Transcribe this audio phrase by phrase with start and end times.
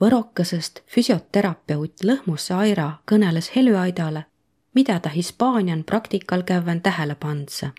[0.00, 4.24] võrokesest füsioterapeut Lõhmusse Aira kõneles Helüaidale,
[4.74, 7.70] mida ta Hispaanian praktikal kävven tähele pandse.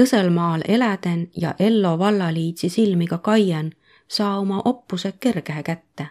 [0.00, 3.72] Tõselmaal eläden ja Ello vallaliitsi silmiga kaien
[4.08, 6.06] saa oma oppuse kergehe kätte.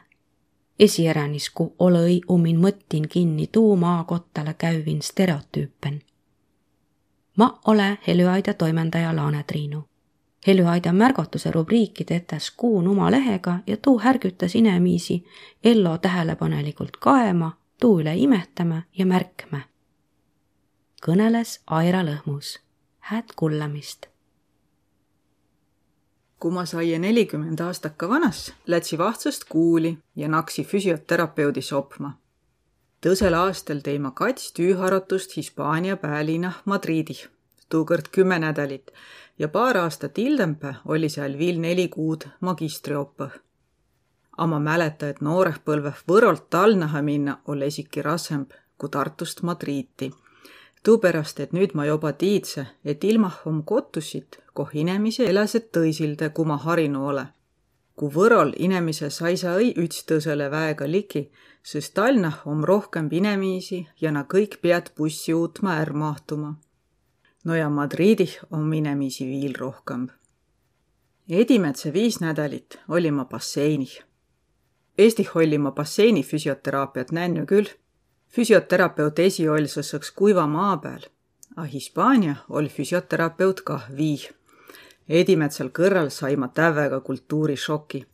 [0.79, 6.01] esieränis, ku olõi umin mõttin kinni tuu maakottale käivin stereotüüpen.
[7.37, 9.87] ma ole Helüaida toimendaja Laane Triinu
[10.47, 15.25] Helüaida märgatuse rubriiki tetäs kuu numa lehega ja tuu härgütas inemiisi
[15.63, 19.59] Ello tähelepanelikult kaema, tuu üle imehtama ja märkma.
[21.05, 22.59] kõneles Aira Lõhmus.
[22.99, 24.05] hääd kuulamist.
[26.39, 32.17] kui ma sain nelikümmend aastaka vanas, lätsi vahtsast kuuli ja naksi füsioterapeudis opma.
[33.01, 37.27] tõsel aastal tõi ma kats tüüharutust Hispaania pealinnah Madridih,
[37.69, 38.91] tuukord kümme nädalit
[39.39, 43.29] ja paar aastat hildempä oli seal viil neli kuud magistriõppõ.
[44.37, 50.11] A ma mäleta, et nooreh põlveh Võrolt Talnaha minna oli esiki rassemb kui Tartust Madriiti.
[50.83, 56.45] tuupärast, et nüüd ma joba tiidse, et ilmah om kotusid, koh inemise eläsed tõisilde, ku
[56.45, 57.25] ma harinu ole.
[57.95, 61.31] Ku Võrol inemise saisa-õi ütstõõsõle väega ligi,
[61.63, 66.55] sõs Talnah om rohkõmb inemiisi ja na kõik piät bussi uutma är mahtuma
[67.45, 70.09] no ja Madridih on minemisi viil rohkõmb.
[71.29, 74.01] Edimädse viis nädalit olin ma basseinih.
[74.97, 77.69] Eestih olli ma basseini füsioteraapiat nännu küll.
[78.35, 81.01] füsioterapeut esiolsuseks kuiva maa peal,
[81.55, 84.29] a Hispaania oli füsioterapeut kah vii.
[85.09, 88.05] Edimädsel kõrral sai ma tävvega kultuurišoki.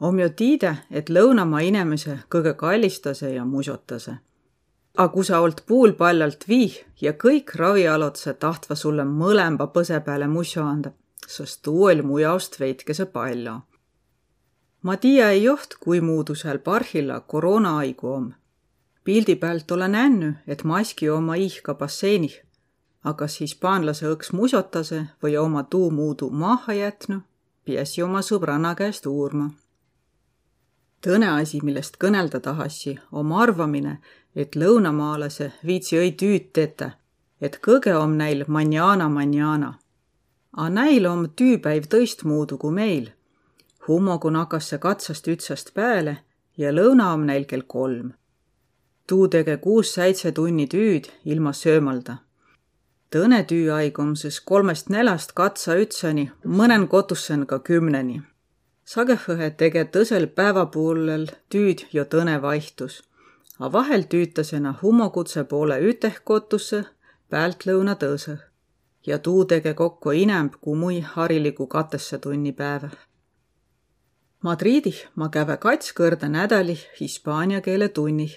[0.00, 4.16] om ju tiide, et lõunamaa inemise kõige kallistase ja musotase
[4.94, 10.62] A ku sa olt puulpaljalt viih ja kõik ravialodsõ tahtva sulle mõlemba põse pääle musjo
[10.62, 10.92] anda,
[11.26, 13.56] sest tuu oll' mu jaost veidkese pall'o.
[14.86, 18.32] Ma tiiä ei joht, kuimuudu sääl parhilla koroonaaigu om.
[19.04, 22.36] pildi päält olõ nännü, et maski oma iihka basseinih,
[23.04, 27.20] a kas hispaanlasõ õks musotase või oma tuumuudu maaha jätnü,
[27.64, 29.50] piäsi oma sõbranna käest uurma.
[31.04, 33.98] Tõne asi, millest kõnelda tahassi, om arvamine,
[34.34, 36.90] et lõunamaalase viitsi õi tüüd tetä,
[37.40, 39.74] et kõge om näil manjana manjana.
[40.56, 43.12] A näil om tüüpäiv tõistmuudu ku meil.
[43.88, 46.16] hummogu nakas see katsast ütsast pääle
[46.56, 48.12] ja lõuna om näil kell kolm.
[49.06, 52.16] tuu tege kuus-säitse tunni tüüd ilma söömalda.
[53.10, 58.22] tõne tüüaig om siis kolmest neljast katsa ütsani, mõnen kotussen ka kümneni.
[58.84, 63.02] Sagõhõhe tege tõsel päevapuulel tüüd jo tõne vaihtus
[63.58, 66.84] a vahel tüütasena hummokutse poole üteh kotusse,
[67.30, 68.42] päältlõuna tõõsõh
[69.06, 72.96] ja tuu tege kokku inämb kui mui hariligu katesse tunni päeväh.
[74.42, 78.34] Madridih ma käve kats kõrda nädalih hispaania keele tunnih.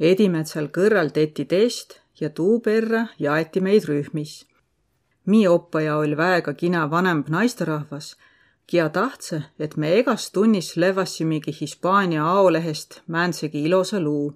[0.00, 4.46] Edimädsal kõrral teti test ja tuu perrä jaeti meid rühmis.
[5.26, 8.16] Mi oppaja oll' väega kina vanemb naisterahvas
[8.70, 14.28] Kia tahtsõ, et me egas tunnis levvassimegi Hispaania aolehest määntsegi ilosa luu.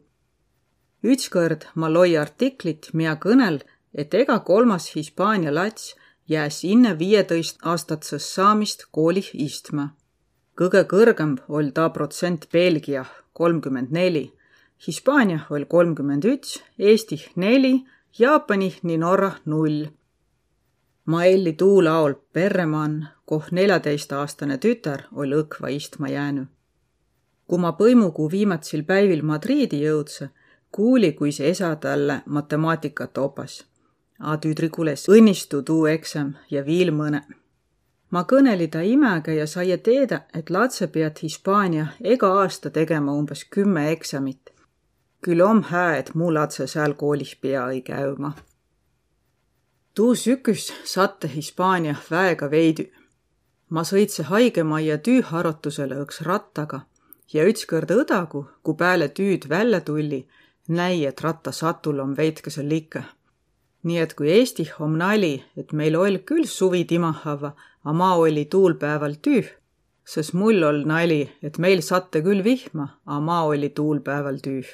[1.05, 3.61] ütskõrd ma loi artiklit, miä kõnel,
[3.95, 5.95] et ega kolmas Hispaania lats
[6.29, 9.89] jääs inne viietõist aastatsõs saamist koolih istma.
[10.59, 14.33] kõgõ kõrgõmb oll' taa protsent Belgiah kolmkümmend neli,
[14.87, 17.85] Hispaaniah oll' kolmkümmend üts, Eestih neli,
[18.19, 19.87] Jaapanih nii Norrah null
[21.05, 26.47] ma elli tuu laol perremann, koh neljäteistaastane tütar oll' õkva istma jäänü.
[27.47, 30.29] Ku ma põimugu viimatsil päivil Madriidi jõudsõ,
[30.73, 33.65] kuuli, kuis esa talle matemaatikat opas.
[34.19, 37.23] A tüdrigules õnnistu tuu eksam ja viil mõne.
[38.11, 43.45] ma kõneli ta imäga ja saia teedä, et latse piät Hispaania ega aasta tegema umbes
[43.45, 44.51] kümme eksamit.
[45.21, 48.33] küll om hää, et mu latse sääl koolih pia-i käüma
[49.95, 52.89] tuu süküs sattõ Hispaaniah väega veidü.
[53.71, 56.85] Ma sõitse haigemajja tüüharotusõlõ õks rattaga
[57.33, 60.25] ja ütskõrd õdagu, ku pääle tüüd vällä tulli,
[60.69, 63.03] näi, et rattasatul om veidkese likõ.
[63.85, 67.55] nii et kui Eestih om nali, et meil oll' küll suvi timahava,
[67.85, 69.45] a ma olli tuul pääval tüü,
[70.05, 74.65] sõs mul oll' nali, et meil sattõ küll vihma, a ma olli tuul pääval tüü.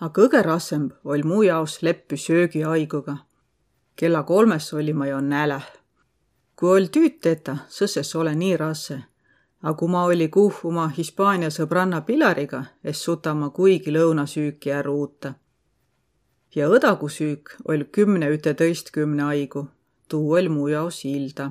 [0.00, 3.16] A kõgõ rassemb oll' mu jaos leppü söögiaiguga
[3.96, 5.66] kella kolmes olli ma jo näläh.
[6.56, 8.96] Kui oll' tüüd tetä, sõs ole nii rasse.
[9.62, 14.88] A ku ma olli kuuh uma Hispaania sõbranna Pilariga, es suta ma kuigi lõunasüüki är
[14.88, 15.34] uutta.
[16.56, 19.66] ja õdagusüük oll' kümne ütetõistkümne aigu,
[20.08, 21.50] tuu oll' mu jaos ilda.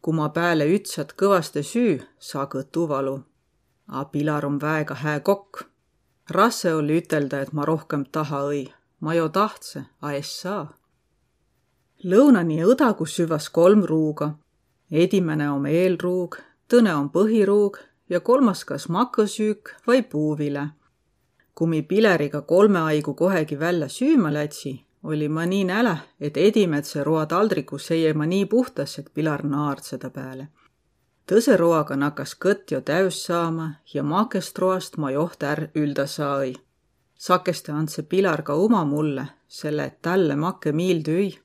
[0.00, 3.24] ku ma pääle ütsat kõvaste süü, saa kõtu valu.
[3.88, 5.64] a Pilar om väega hää kokk.
[6.30, 8.72] rasse oli ütelda, et ma rohkem taha õi.
[9.00, 10.78] ma jo tahtse, a es saa.
[12.04, 14.34] Lõunani õdagu süvas kolm ruuga.
[14.90, 17.78] edimene om eelruug, tõne on põhiruug
[18.08, 20.68] ja kolmas kas makõsüük vai puuvile.
[21.54, 27.04] kui mi Pileriga kolme aigu kohegi välja süüma lätsi, oli ma nii näle, et edimetse
[27.04, 30.48] roa taldriku seie ma nii puhtas, et Pilar naard seda peale
[31.28, 36.54] tõse roaga nakkas kõtt jo täüs saama ja makest roast ma joht är ülda saa-i.
[37.18, 41.38] sakeste and see Pilar ka uma mulle, selle et tälle make miildü-i.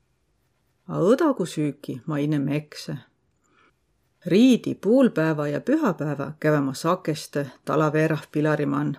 [0.88, 2.96] A õdagu süüki ma inem ekse.
[4.26, 8.96] riidi, puulpäeva ja pühapäeva käve ma sakeste talaveerah Pilari man.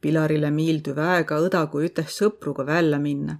[0.00, 3.38] Pilarile miildü väega õdagu üteh sõpruga välja minna.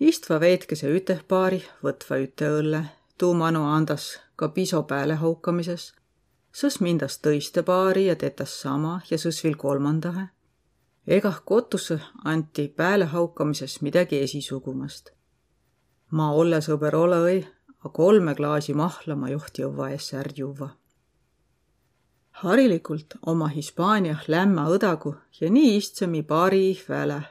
[0.00, 2.84] istva veetkese üteh paari, võtva üte õlle,
[3.18, 5.92] tuu manu andas ka piso pääle haukamises,
[6.52, 10.28] sõs mindas tõiste paari ja tetas sama ja sõs viil kolmandahe.
[11.06, 15.17] egah kotusse anti pääle haukamises midagi esisugumast.
[16.10, 17.40] Ma olle sõber olõ-õi,
[17.84, 20.70] a kolme klaasi mahla ma joht jõvva es är juua.
[22.38, 27.22] harilikult oma Hispaaniah lämmä õdagu ja nii istsemi paari väle.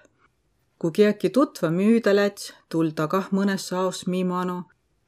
[0.79, 4.63] kui kiäki tutva müüda läts, tul ta kah mõnes saos mi mano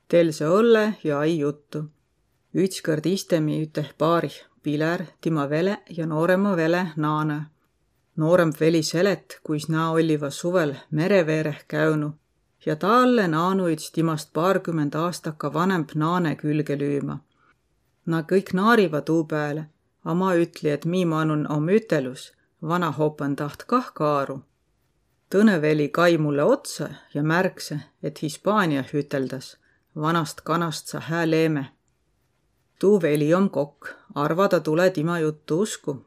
[0.08, 1.90] Telse õlle ja ai juttu.
[2.56, 7.42] ütskõrd istemi üteh paarih Piler, tema vele ja noorema vele Naane.
[8.16, 12.14] noorem veli selet, kuis naa olliva suvel mereveereh käynu
[12.66, 17.20] ja talle Naanu üts timast paarkümmend aastaka vanemb Naane külge lüüma.
[18.06, 19.70] Nad kõik naariva tuu peale,
[20.04, 24.42] a ma ütli, et mi manun om ütelus, vana hopen taht kah kaaru.
[25.30, 29.60] Tõne veli kai mulle otsa ja märkse, et Hispaaniah üteldas
[29.96, 31.66] vanast kanast sa hää leeme.
[32.80, 36.06] tuu veli om kokk, arvada tule tema juttu usku.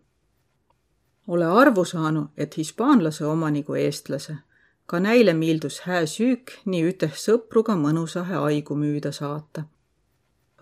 [1.28, 4.36] ole arvu saanu, et hispaanlase oma nagu eestlase.
[4.86, 9.64] Ka näile miildus hää süük nii üteh sõpruga mõnusahe aigu müüda saata.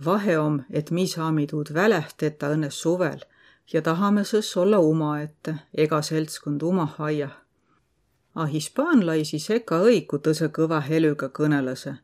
[0.04, 3.20] vahe om, et mi saami tuud väleh tetä õnnes suvel
[3.72, 7.34] ja tahame sõs olla umaette, ega seltskond umah aiah.
[8.34, 11.96] A hispaanlaisi seka õigu tõse kõva helüga kõnelõse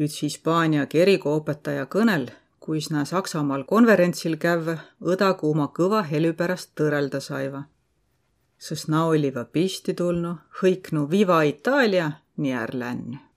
[0.00, 4.78] üts Hispaania kirikuõpetaja kõnel, kuis nä Saksamaal konverentsil kävvä
[5.14, 7.64] õdagu uma kõva helü pärast tõrõlda saiva.
[8.62, 13.31] Sest na oliva pisti tulnu, hõiknu Viva Itaalia nii är lännu